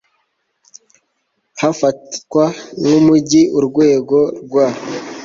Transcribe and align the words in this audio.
hafatwa 1.61 2.43
nk 2.81 2.87
Umujyi 2.99 3.41
urwego 3.57 4.17
rwa 4.43 4.67